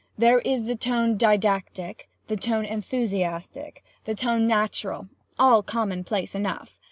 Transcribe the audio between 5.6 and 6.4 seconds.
commonplace